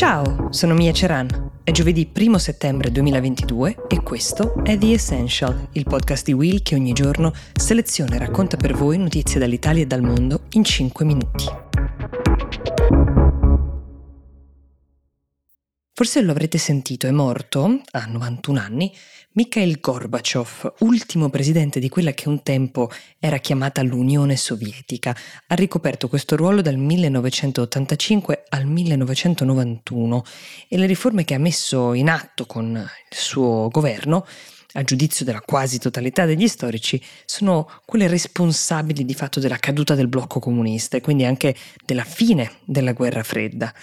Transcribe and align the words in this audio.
Ciao, 0.00 0.48
sono 0.48 0.72
Mia 0.72 0.92
Ceran. 0.92 1.50
È 1.62 1.70
giovedì 1.72 2.10
1 2.10 2.38
settembre 2.38 2.90
2022 2.90 3.84
e 3.86 4.00
questo 4.02 4.64
è 4.64 4.78
The 4.78 4.94
Essential, 4.94 5.68
il 5.72 5.84
podcast 5.84 6.24
di 6.24 6.32
Will 6.32 6.62
che 6.62 6.74
ogni 6.74 6.94
giorno 6.94 7.34
seleziona 7.52 8.14
e 8.14 8.18
racconta 8.20 8.56
per 8.56 8.72
voi 8.72 8.96
notizie 8.96 9.38
dall'Italia 9.38 9.82
e 9.82 9.86
dal 9.86 10.00
mondo 10.00 10.44
in 10.52 10.64
5 10.64 11.04
minuti. 11.04 11.59
Forse 16.00 16.22
lo 16.22 16.30
avrete 16.30 16.56
sentito, 16.56 17.06
è 17.06 17.10
morto, 17.10 17.82
a 17.90 18.06
91 18.06 18.58
anni, 18.58 18.90
Mikhail 19.32 19.80
Gorbachev, 19.80 20.76
ultimo 20.78 21.28
presidente 21.28 21.78
di 21.78 21.90
quella 21.90 22.12
che 22.12 22.26
un 22.26 22.42
tempo 22.42 22.90
era 23.18 23.36
chiamata 23.36 23.82
l'Unione 23.82 24.38
Sovietica. 24.38 25.14
Ha 25.48 25.54
ricoperto 25.54 26.08
questo 26.08 26.36
ruolo 26.36 26.62
dal 26.62 26.78
1985 26.78 28.44
al 28.48 28.64
1991 28.64 30.24
e 30.68 30.78
le 30.78 30.86
riforme 30.86 31.26
che 31.26 31.34
ha 31.34 31.38
messo 31.38 31.92
in 31.92 32.08
atto 32.08 32.46
con 32.46 32.66
il 32.76 33.16
suo 33.18 33.68
governo 33.68 34.24
a 34.72 34.82
giudizio 34.84 35.26
della 35.26 35.42
quasi 35.42 35.78
totalità 35.78 36.24
degli 36.24 36.48
storici, 36.48 36.98
sono 37.26 37.68
quelle 37.84 38.08
responsabili 38.08 39.04
di 39.04 39.14
fatto 39.14 39.38
della 39.38 39.58
caduta 39.58 39.94
del 39.94 40.08
blocco 40.08 40.40
comunista 40.40 40.96
e 40.96 41.02
quindi 41.02 41.26
anche 41.26 41.54
della 41.84 42.04
fine 42.04 42.52
della 42.64 42.92
guerra 42.94 43.22
fredda. 43.22 43.74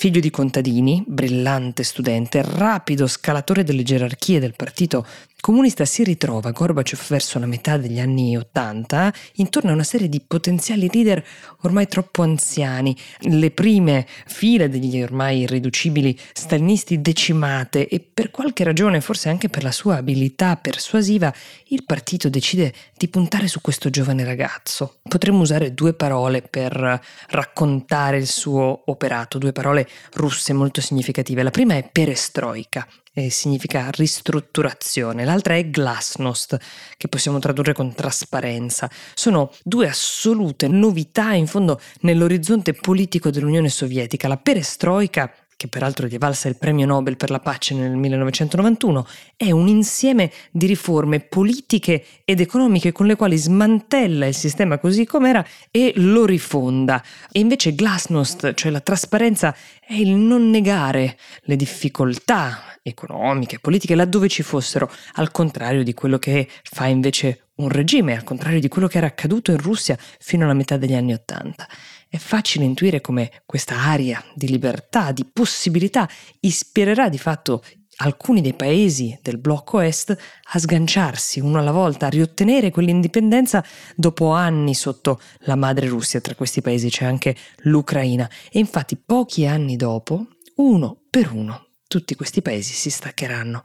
Figlio 0.00 0.20
di 0.20 0.30
contadini, 0.30 1.04
brillante 1.06 1.82
studente, 1.82 2.40
rapido 2.42 3.06
scalatore 3.06 3.64
delle 3.64 3.82
gerarchie 3.82 4.40
del 4.40 4.54
partito 4.56 5.04
comunista, 5.40 5.84
si 5.84 6.04
ritrova 6.04 6.52
Gorbaciov 6.52 7.06
verso 7.08 7.38
la 7.38 7.46
metà 7.46 7.76
degli 7.76 7.98
anni 7.98 8.36
Ottanta 8.36 9.12
intorno 9.34 9.70
a 9.70 9.74
una 9.74 9.84
serie 9.84 10.08
di 10.08 10.20
potenziali 10.20 10.88
leader 10.92 11.24
ormai 11.62 11.86
troppo 11.86 12.22
anziani, 12.22 12.96
le 13.20 13.50
prime 13.50 14.06
file 14.26 14.68
degli 14.68 15.02
ormai 15.02 15.40
irriducibili 15.40 16.18
stalinisti 16.32 17.00
decimate 17.00 17.88
e 17.88 18.00
per 18.00 18.30
qualche 18.30 18.64
ragione, 18.64 19.00
forse 19.00 19.28
anche 19.28 19.48
per 19.48 19.62
la 19.62 19.72
sua 19.72 19.96
abilità 19.96 20.56
persuasiva, 20.56 21.32
il 21.68 21.84
partito 21.84 22.28
decide 22.28 22.72
di 22.96 23.08
puntare 23.08 23.48
su 23.48 23.60
questo 23.60 23.90
giovane 23.90 24.24
ragazzo. 24.24 24.96
Potremmo 25.02 25.40
usare 25.40 25.74
due 25.74 25.94
parole 25.94 26.42
per 26.42 27.00
raccontare 27.28 28.18
il 28.18 28.26
suo 28.26 28.82
operato, 28.86 29.38
due 29.38 29.52
parole 29.52 29.88
russe 30.14 30.52
molto 30.52 30.80
significative. 30.80 31.42
La 31.42 31.50
prima 31.50 31.74
è 31.74 31.88
perestroika, 31.90 32.86
e 33.12 33.28
significa 33.30 33.90
ristrutturazione, 33.90 35.24
l'altra 35.24 35.56
è 35.56 35.68
glasnost, 35.68 36.56
che 36.96 37.08
possiamo 37.08 37.38
tradurre 37.38 37.72
con 37.72 37.92
trasparenza. 37.92 38.88
Sono 39.14 39.52
due 39.64 39.88
assolute 39.88 40.68
novità 40.68 41.32
in 41.32 41.46
fondo 41.46 41.80
nell'orizzonte 42.00 42.72
politico 42.72 43.30
dell'Unione 43.30 43.68
Sovietica. 43.68 44.28
La 44.28 44.36
perestroika 44.36 45.32
che 45.60 45.68
peraltro 45.68 46.06
gli 46.06 46.14
è 46.14 46.18
valsa 46.18 46.48
il 46.48 46.56
premio 46.56 46.86
Nobel 46.86 47.18
per 47.18 47.28
la 47.28 47.38
pace 47.38 47.74
nel 47.74 47.94
1991, 47.94 49.06
è 49.36 49.50
un 49.50 49.68
insieme 49.68 50.32
di 50.50 50.64
riforme 50.64 51.20
politiche 51.20 52.02
ed 52.24 52.40
economiche 52.40 52.92
con 52.92 53.04
le 53.04 53.14
quali 53.14 53.36
smantella 53.36 54.24
il 54.24 54.34
sistema 54.34 54.78
così 54.78 55.04
com'era 55.04 55.44
e 55.70 55.92
lo 55.96 56.24
rifonda. 56.24 57.04
E 57.30 57.40
invece 57.40 57.74
Glasnost, 57.74 58.54
cioè 58.54 58.70
la 58.70 58.80
trasparenza, 58.80 59.54
è 59.78 59.92
il 59.92 60.12
non 60.12 60.48
negare 60.48 61.18
le 61.42 61.56
difficoltà 61.56 62.78
economiche, 62.82 63.58
politiche, 63.58 63.94
laddove 63.94 64.28
ci 64.28 64.42
fossero, 64.42 64.90
al 65.16 65.30
contrario 65.30 65.84
di 65.84 65.92
quello 65.92 66.18
che 66.18 66.48
fa 66.62 66.86
invece 66.86 67.48
un 67.56 67.68
regime, 67.68 68.16
al 68.16 68.24
contrario 68.24 68.60
di 68.60 68.68
quello 68.68 68.88
che 68.88 68.96
era 68.96 69.08
accaduto 69.08 69.50
in 69.50 69.58
Russia 69.58 69.98
fino 70.18 70.44
alla 70.44 70.54
metà 70.54 70.78
degli 70.78 70.94
anni 70.94 71.12
Ottanta. 71.12 71.68
È 72.12 72.16
facile 72.16 72.64
intuire 72.64 73.00
come 73.00 73.30
questa 73.46 73.76
aria 73.82 74.20
di 74.34 74.48
libertà, 74.48 75.12
di 75.12 75.24
possibilità, 75.24 76.08
ispirerà 76.40 77.08
di 77.08 77.18
fatto 77.18 77.62
alcuni 77.98 78.40
dei 78.40 78.54
paesi 78.54 79.16
del 79.22 79.38
blocco 79.38 79.78
est 79.78 80.16
a 80.52 80.58
sganciarsi 80.58 81.38
uno 81.38 81.60
alla 81.60 81.70
volta, 81.70 82.06
a 82.06 82.10
riottenere 82.10 82.72
quell'indipendenza 82.72 83.64
dopo 83.94 84.32
anni 84.32 84.74
sotto 84.74 85.20
la 85.42 85.54
madre 85.54 85.86
Russia. 85.86 86.20
Tra 86.20 86.34
questi 86.34 86.60
paesi 86.60 86.90
c'è 86.90 87.04
anche 87.04 87.36
l'Ucraina. 87.58 88.28
E 88.50 88.58
infatti 88.58 88.96
pochi 88.96 89.46
anni 89.46 89.76
dopo, 89.76 90.26
uno 90.56 91.02
per 91.08 91.30
uno, 91.30 91.66
tutti 91.86 92.16
questi 92.16 92.42
paesi 92.42 92.72
si 92.72 92.90
staccheranno. 92.90 93.62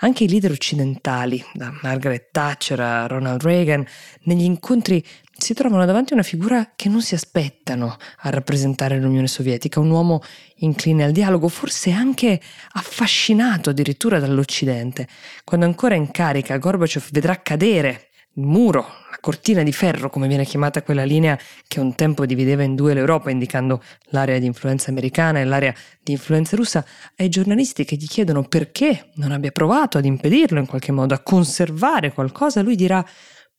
Anche 0.00 0.24
i 0.24 0.28
leader 0.28 0.50
occidentali, 0.50 1.42
da 1.54 1.72
Margaret 1.80 2.28
Thatcher 2.30 2.78
a 2.78 3.06
Ronald 3.06 3.42
Reagan, 3.42 3.86
negli 4.24 4.44
incontri 4.44 5.02
si 5.38 5.54
trovano 5.54 5.84
davanti 5.84 6.12
a 6.12 6.16
una 6.16 6.24
figura 6.24 6.72
che 6.74 6.88
non 6.88 7.02
si 7.02 7.14
aspettano 7.14 7.96
a 8.20 8.30
rappresentare 8.30 8.98
l'Unione 8.98 9.28
Sovietica, 9.28 9.80
un 9.80 9.90
uomo 9.90 10.22
incline 10.56 11.04
al 11.04 11.12
dialogo, 11.12 11.48
forse 11.48 11.90
anche 11.90 12.40
affascinato 12.72 13.70
addirittura 13.70 14.18
dall'Occidente. 14.18 15.06
Quando 15.44 15.66
ancora 15.66 15.94
in 15.94 16.10
carica 16.10 16.56
Gorbaciov 16.56 17.08
vedrà 17.10 17.42
cadere 17.42 18.08
il 18.34 18.44
muro, 18.44 18.80
la 19.10 19.18
cortina 19.20 19.62
di 19.62 19.72
ferro, 19.72 20.10
come 20.10 20.28
viene 20.28 20.44
chiamata 20.44 20.82
quella 20.82 21.04
linea 21.04 21.38
che 21.66 21.80
un 21.80 21.94
tempo 21.94 22.26
divideva 22.26 22.62
in 22.62 22.74
due 22.74 22.94
l'Europa, 22.94 23.30
indicando 23.30 23.82
l'area 24.10 24.38
di 24.38 24.46
influenza 24.46 24.90
americana 24.90 25.40
e 25.40 25.44
l'area 25.44 25.74
di 26.02 26.12
influenza 26.12 26.56
russa, 26.56 26.84
ai 27.16 27.28
giornalisti 27.28 27.84
che 27.84 27.96
gli 27.96 28.06
chiedono 28.06 28.42
perché 28.42 29.10
non 29.14 29.32
abbia 29.32 29.52
provato 29.52 29.98
ad 29.98 30.04
impedirlo 30.04 30.58
in 30.58 30.66
qualche 30.66 30.92
modo, 30.92 31.14
a 31.14 31.20
conservare 31.20 32.12
qualcosa, 32.12 32.62
lui 32.62 32.76
dirà 32.76 33.04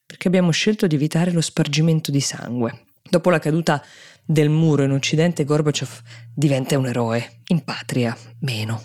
perché 0.08 0.28
abbiamo 0.28 0.50
scelto 0.52 0.86
di 0.86 0.94
evitare 0.94 1.32
lo 1.32 1.42
spargimento 1.42 2.10
di 2.10 2.20
sangue. 2.22 2.86
Dopo 3.10 3.28
la 3.28 3.38
caduta 3.38 3.84
del 4.24 4.48
muro 4.48 4.82
in 4.82 4.92
Occidente, 4.92 5.44
Gorbaciov 5.44 6.00
diventa 6.34 6.78
un 6.78 6.86
eroe, 6.86 7.40
in 7.48 7.62
patria 7.62 8.16
meno. 8.40 8.82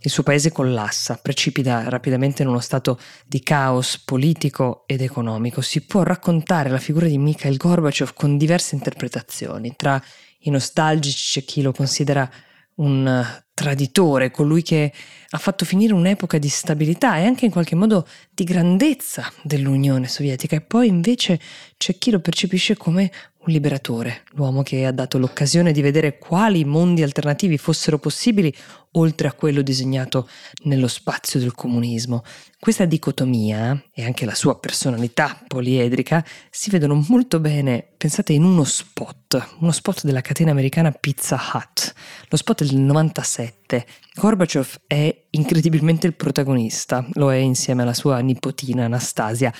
Il 0.00 0.10
suo 0.10 0.22
paese 0.22 0.50
collassa, 0.50 1.18
precipita 1.20 1.90
rapidamente 1.90 2.40
in 2.40 2.48
uno 2.48 2.60
stato 2.60 2.98
di 3.26 3.42
caos 3.42 3.98
politico 3.98 4.84
ed 4.86 5.02
economico. 5.02 5.60
Si 5.60 5.82
può 5.82 6.04
raccontare 6.04 6.70
la 6.70 6.78
figura 6.78 7.06
di 7.06 7.18
Mikhail 7.18 7.58
Gorbaciov 7.58 8.14
con 8.14 8.38
diverse 8.38 8.74
interpretazioni. 8.74 9.74
Tra 9.76 10.02
i 10.40 10.50
nostalgici 10.50 11.40
c'è 11.40 11.44
chi 11.44 11.60
lo 11.60 11.72
considera 11.72 12.30
un 12.76 13.42
traditore, 13.54 14.30
colui 14.30 14.62
che 14.62 14.92
ha 15.30 15.38
fatto 15.38 15.64
finire 15.64 15.92
un'epoca 15.92 16.38
di 16.38 16.48
stabilità 16.48 17.18
e 17.18 17.24
anche 17.24 17.44
in 17.44 17.50
qualche 17.50 17.74
modo 17.74 18.06
di 18.30 18.44
grandezza 18.44 19.30
dell'Unione 19.42 20.08
Sovietica. 20.08 20.56
E 20.56 20.60
poi 20.62 20.88
invece 20.88 21.38
c'è 21.76 21.96
chi 21.98 22.10
lo 22.10 22.20
percepisce 22.20 22.76
come 22.76 23.10
un 23.44 23.52
liberatore, 23.52 24.22
l'uomo 24.32 24.62
che 24.62 24.86
ha 24.86 24.92
dato 24.92 25.18
l'occasione 25.18 25.72
di 25.72 25.82
vedere 25.82 26.18
quali 26.18 26.64
mondi 26.64 27.02
alternativi 27.02 27.58
fossero 27.58 27.98
possibili 27.98 28.54
oltre 28.92 29.26
a 29.26 29.32
quello 29.32 29.62
disegnato 29.62 30.28
nello 30.64 30.86
spazio 30.86 31.40
del 31.40 31.54
comunismo. 31.54 32.22
Questa 32.60 32.84
dicotomia 32.84 33.82
e 33.92 34.04
anche 34.04 34.24
la 34.24 34.34
sua 34.34 34.58
personalità 34.58 35.42
poliedrica 35.48 36.24
si 36.50 36.70
vedono 36.70 37.04
molto 37.08 37.40
bene, 37.40 37.84
pensate, 37.96 38.32
in 38.32 38.44
uno 38.44 38.62
spot, 38.62 39.56
uno 39.58 39.72
spot 39.72 40.04
della 40.04 40.20
catena 40.20 40.52
americana 40.52 40.92
Pizza 40.92 41.40
Hut, 41.52 41.92
lo 42.28 42.36
spot 42.36 42.64
del 42.64 42.76
97. 42.76 43.86
Gorbachev 44.14 44.74
è 44.86 45.24
incredibilmente 45.30 46.06
il 46.06 46.14
protagonista, 46.14 47.06
lo 47.14 47.32
è 47.32 47.36
insieme 47.36 47.80
alla 47.80 47.94
sua 47.94 48.18
nipotina 48.18 48.84
Anastasia. 48.84 49.50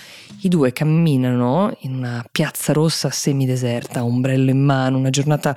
I 0.42 0.48
due 0.48 0.74
camminano 0.74 1.74
in 1.80 1.94
una 1.94 2.22
piazza 2.30 2.74
rossa 2.74 3.08
semideserta, 3.08 4.04
ombrello 4.04 4.50
in 4.50 4.62
mano, 4.62 4.98
una 4.98 5.08
giornata 5.08 5.56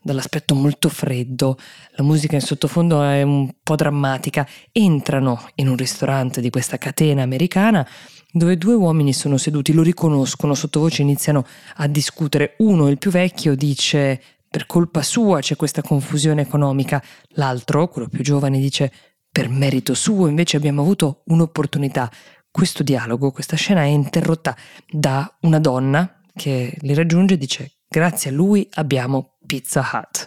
dall'aspetto 0.00 0.54
molto 0.54 0.88
freddo, 0.88 1.58
la 1.96 2.04
musica 2.04 2.36
in 2.36 2.40
sottofondo 2.40 3.02
è 3.02 3.22
un 3.22 3.50
po' 3.60 3.74
drammatica, 3.74 4.46
entrano 4.70 5.48
in 5.56 5.66
un 5.66 5.76
ristorante 5.76 6.40
di 6.40 6.48
questa 6.48 6.78
catena 6.78 7.22
americana 7.22 7.84
dove 8.30 8.58
due 8.58 8.74
uomini 8.74 9.12
sono 9.12 9.38
seduti, 9.38 9.72
lo 9.72 9.82
riconoscono, 9.82 10.54
sottovoce 10.54 11.02
iniziano 11.02 11.44
a 11.76 11.88
discutere. 11.88 12.54
Uno, 12.58 12.88
il 12.88 12.98
più 12.98 13.10
vecchio, 13.10 13.56
dice 13.56 14.20
per 14.56 14.64
colpa 14.64 15.02
sua 15.02 15.40
c'è 15.40 15.54
questa 15.54 15.82
confusione 15.82 16.40
economica, 16.40 17.02
l'altro, 17.32 17.88
quello 17.88 18.08
più 18.08 18.22
giovane, 18.22 18.58
dice 18.58 18.90
per 19.30 19.50
merito 19.50 19.92
suo 19.92 20.28
invece 20.28 20.56
abbiamo 20.56 20.80
avuto 20.80 21.24
un'opportunità. 21.26 22.10
Questo 22.50 22.82
dialogo, 22.82 23.32
questa 23.32 23.54
scena 23.54 23.82
è 23.82 23.88
interrotta 23.88 24.56
da 24.90 25.30
una 25.42 25.58
donna 25.58 26.22
che 26.34 26.74
li 26.80 26.94
raggiunge 26.94 27.34
e 27.34 27.36
dice 27.36 27.80
grazie 27.86 28.30
a 28.30 28.32
lui 28.32 28.66
abbiamo 28.76 29.36
Pizza 29.44 29.86
Hut. 29.92 30.26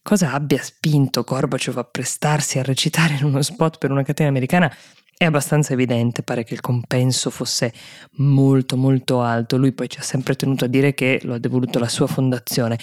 Cosa 0.00 0.32
abbia 0.32 0.62
spinto 0.62 1.22
Gorbaciov 1.22 1.78
a 1.78 1.82
prestarsi 1.82 2.60
a 2.60 2.62
recitare 2.62 3.14
in 3.14 3.24
uno 3.24 3.42
spot 3.42 3.78
per 3.78 3.90
una 3.90 4.04
catena 4.04 4.28
americana 4.28 4.72
è 5.20 5.26
abbastanza 5.26 5.74
evidente, 5.74 6.22
pare 6.22 6.44
che 6.44 6.54
il 6.54 6.62
compenso 6.62 7.28
fosse 7.28 7.74
molto 8.12 8.78
molto 8.78 9.20
alto, 9.20 9.58
lui 9.58 9.72
poi 9.72 9.86
ci 9.86 9.98
ha 9.98 10.02
sempre 10.02 10.34
tenuto 10.34 10.64
a 10.64 10.68
dire 10.68 10.94
che 10.94 11.20
lo 11.24 11.34
ha 11.34 11.38
devoluto 11.38 11.76
alla 11.76 11.90
sua 11.90 12.06
fondazione, 12.06 12.78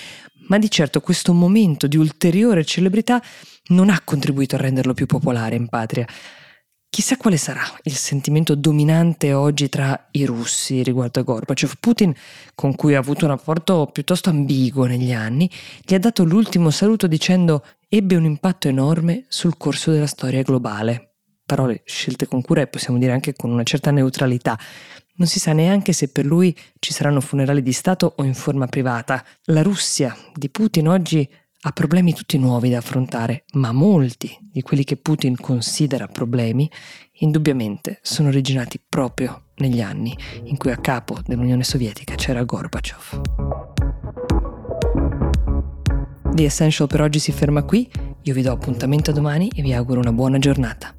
ma 0.47 0.57
di 0.57 0.69
certo 0.69 1.01
questo 1.01 1.33
momento 1.33 1.87
di 1.87 1.97
ulteriore 1.97 2.65
celebrità 2.65 3.21
non 3.67 3.89
ha 3.89 4.01
contribuito 4.03 4.55
a 4.55 4.59
renderlo 4.59 4.93
più 4.93 5.05
popolare 5.05 5.55
in 5.55 5.67
patria. 5.67 6.05
Chissà 6.89 7.17
quale 7.17 7.37
sarà 7.37 7.61
il 7.83 7.93
sentimento 7.93 8.55
dominante 8.55 9.33
oggi 9.33 9.69
tra 9.69 10.07
i 10.11 10.25
russi 10.25 10.81
riguardo 10.83 11.19
a 11.19 11.23
Gorbaciov. 11.23 11.73
Putin, 11.79 12.13
con 12.55 12.75
cui 12.75 12.95
ha 12.95 12.99
avuto 12.99 13.25
un 13.25 13.31
rapporto 13.31 13.89
piuttosto 13.91 14.29
ambiguo 14.29 14.85
negli 14.85 15.11
anni, 15.11 15.49
gli 15.83 15.93
ha 15.93 15.99
dato 15.99 16.23
l'ultimo 16.23 16.71
saluto 16.71 17.05
dicendo 17.05 17.63
ebbe 17.89 18.15
un 18.15 18.23
impatto 18.23 18.67
enorme 18.67 19.25
sul 19.27 19.57
corso 19.57 19.91
della 19.91 20.07
storia 20.07 20.41
globale. 20.41 21.17
Parole 21.45 21.81
scelte 21.85 22.25
con 22.25 22.41
cura 22.41 22.61
e 22.61 22.67
possiamo 22.67 22.97
dire 22.97 23.11
anche 23.11 23.33
con 23.33 23.51
una 23.51 23.63
certa 23.63 23.91
neutralità. 23.91 24.57
Non 25.19 25.27
si 25.27 25.39
sa 25.39 25.51
neanche 25.51 25.93
se 25.93 26.09
per 26.09 26.25
lui 26.25 26.55
ci 26.77 26.93
saranno 26.93 27.21
funerali 27.21 27.63
di 27.63 27.71
Stato 27.71 28.13
o 28.17 28.23
in 28.23 28.35
forma 28.35 28.67
privata. 28.67 29.25
La 29.45 29.63
Russia 29.63 30.15
di 30.35 30.47
Putin 30.49 30.87
oggi 30.87 31.27
ha 31.61 31.71
problemi 31.71 32.13
tutti 32.13 32.37
nuovi 32.37 32.69
da 32.69 32.77
affrontare, 32.77 33.45
ma 33.53 33.71
molti 33.71 34.37
di 34.39 34.61
quelli 34.61 34.83
che 34.83 34.95
Putin 34.95 35.35
considera 35.35 36.07
problemi 36.07 36.69
indubbiamente 37.19 37.97
sono 38.03 38.27
originati 38.27 38.79
proprio 38.87 39.45
negli 39.55 39.81
anni 39.81 40.15
in 40.43 40.57
cui 40.57 40.71
a 40.71 40.77
capo 40.77 41.19
dell'Unione 41.25 41.63
Sovietica 41.63 42.13
c'era 42.13 42.43
Gorbaciov. 42.43 43.21
The 46.31 46.43
Essential 46.43 46.87
per 46.87 47.01
oggi 47.01 47.17
si 47.17 47.31
ferma 47.31 47.63
qui, 47.63 47.89
io 48.21 48.33
vi 48.35 48.43
do 48.43 48.51
appuntamento 48.51 49.11
domani 49.11 49.49
e 49.55 49.63
vi 49.63 49.73
auguro 49.73 49.99
una 49.99 50.13
buona 50.13 50.37
giornata. 50.37 50.96